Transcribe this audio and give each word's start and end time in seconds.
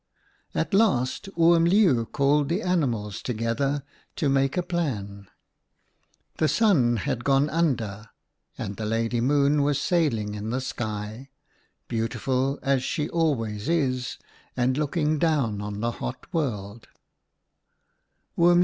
"At 0.61 0.73
last 0.73 1.29
Oom 1.39 1.65
Leeuw 1.65 2.07
called 2.11 2.49
the 2.49 2.63
animals 2.63 3.21
together 3.21 3.83
to 4.15 4.29
make 4.29 4.57
a 4.57 4.63
plan." 4.63 5.27
The 6.39 6.47
Sun 6.47 6.95
had 7.05 7.23
gone 7.23 7.51
under, 7.51 8.09
and 8.57 8.77
the 8.77 8.85
Lady 8.87 9.19
THE 9.19 9.25
ANIMALS' 9.25 9.29
DAM 9.29 9.45
89 9.45 9.53
Moon 9.53 9.61
was 9.63 9.79
sailing 9.79 10.33
in 10.33 10.49
the 10.49 10.59
sky— 10.61 11.29
beautiful, 11.87 12.57
as 12.63 12.81
she 12.83 13.09
always 13.11 13.69
is, 13.69 14.17
and 14.57 14.75
looking 14.75 15.19
down 15.19 15.61
on 15.61 15.81
the 15.81 15.91
hot 15.91 16.25
world. 16.33 16.87